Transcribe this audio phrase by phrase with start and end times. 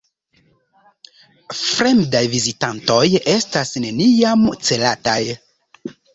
[1.63, 3.03] Fremdaj vizitantoj
[3.35, 5.21] estas neniam celataj.